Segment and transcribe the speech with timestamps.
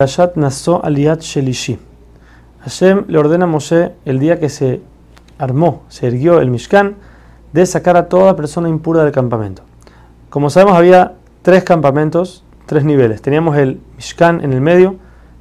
[0.00, 1.76] Parashat Naso Aliat Shelishi.
[2.60, 4.80] Hashem le ordena a Moshe el día que se
[5.38, 6.94] armó, se erguió el Mishkan,
[7.52, 9.62] de sacar a toda persona impura del campamento.
[10.30, 13.22] Como sabemos, había tres campamentos, tres niveles.
[13.22, 14.94] Teníamos el Mishkan en el medio,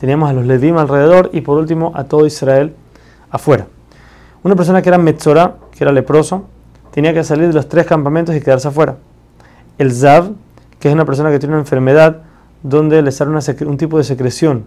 [0.00, 2.74] teníamos a los Ledim alrededor y por último a todo Israel
[3.30, 3.68] afuera.
[4.42, 6.46] Una persona que era Metzora, que era leproso,
[6.90, 8.96] tenía que salir de los tres campamentos y quedarse afuera.
[9.78, 10.32] El Zav,
[10.80, 12.22] que es una persona que tiene una enfermedad,
[12.62, 13.30] donde le sale
[13.66, 14.64] un tipo de secreción,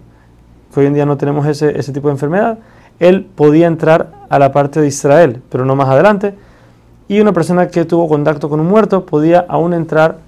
[0.74, 2.58] que hoy en día no tenemos ese, ese tipo de enfermedad,
[3.00, 6.36] él podía entrar a la parte de Israel, pero no más adelante.
[7.08, 10.20] Y una persona que tuvo contacto con un muerto podía aún entrar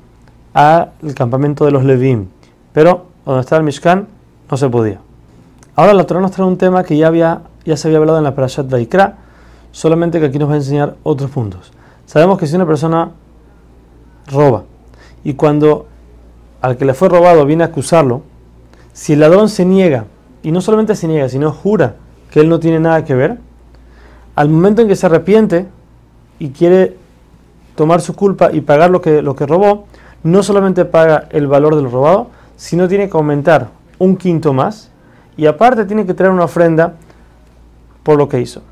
[0.54, 2.28] al campamento de los Levim,
[2.73, 4.08] pero donde está el Mishkan
[4.50, 5.00] no se podía.
[5.76, 8.23] Ahora la Torah nos trae un tema que ya, había, ya se había hablado en
[8.23, 9.18] la Parashat Vaikra,
[9.72, 11.72] solamente que aquí nos va a enseñar otros puntos.
[12.06, 13.12] Sabemos que si una persona
[14.28, 14.64] roba
[15.23, 15.88] y cuando
[16.66, 18.24] al que le fue robado viene a acusarlo,
[18.92, 20.06] si el ladrón se niega,
[20.42, 21.94] y no solamente se niega, sino jura
[22.32, 23.38] que él no tiene nada que ver,
[24.36, 25.67] al momento en que se arrepiente
[26.39, 26.98] y quiere
[27.76, 29.86] tomar su culpa y pagar lo que, lo que robó,
[30.23, 33.67] no solamente paga el valor del robado, sino tiene que aumentar
[34.00, 34.89] un quinto más
[35.38, 36.95] y aparte tiene que traer una ofrenda
[38.02, 38.64] por lo que hizo.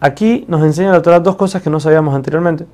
[0.00, 2.64] Aquí nos enseña la Torah dos cosas que no sabíamos anteriormente.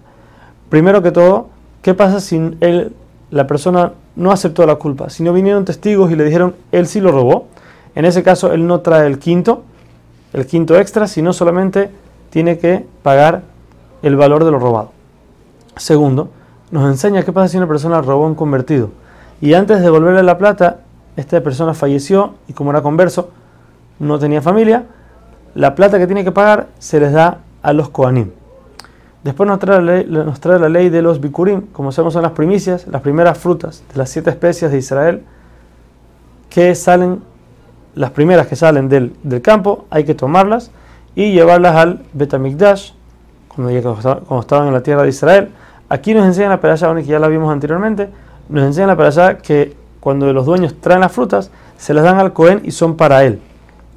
[0.68, 1.48] Primero que todo,
[1.82, 2.94] ¿qué pasa si él
[3.30, 7.12] la persona no aceptó la culpa, sino vinieron testigos y le dijeron, él sí lo
[7.12, 7.46] robó.
[7.94, 9.62] En ese caso, él no trae el quinto,
[10.32, 11.90] el quinto extra, sino solamente
[12.30, 13.42] tiene que pagar
[14.02, 14.92] el valor de lo robado.
[15.76, 16.30] Segundo,
[16.70, 18.90] nos enseña qué pasa si una persona robó un convertido
[19.40, 20.80] y antes de devolverle la plata,
[21.16, 23.30] esta persona falleció y como era converso,
[23.98, 24.84] no tenía familia,
[25.54, 28.30] la plata que tiene que pagar se les da a los Koanim.
[29.22, 33.36] Después nos trae, la ley, de los bikurim, como sabemos son las primicias, las primeras
[33.36, 35.22] frutas de las siete especies de Israel,
[36.48, 37.22] que salen,
[37.94, 40.70] las primeras que salen del, campo, hay que tomarlas
[41.14, 42.92] y llevarlas al Betamikdash,
[43.48, 43.94] cuando,
[44.26, 45.50] cuando estaban en la tierra de Israel.
[45.90, 48.08] Aquí nos enseñan la peralla, que ya la vimos anteriormente,
[48.48, 52.32] nos enseñan la peralla que cuando los dueños traen las frutas, se las dan al
[52.32, 53.38] Cohen y son para él.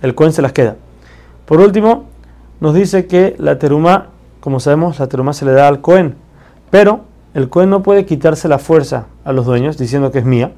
[0.01, 0.75] El Cohen se las queda.
[1.45, 2.05] Por último,
[2.59, 4.07] nos dice que la teruma
[4.43, 6.15] como sabemos, la teruma se le da al Cohen,
[6.69, 10.51] pero el Cohen no puede quitarse la fuerza a los dueños diciendo que es mía,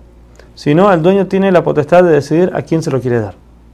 [0.56, 3.35] sino el dueño tiene la potestad de decidir a quién se lo quiere dar.